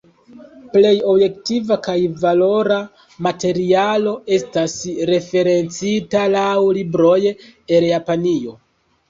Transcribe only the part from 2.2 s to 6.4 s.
valora materialo estas referencita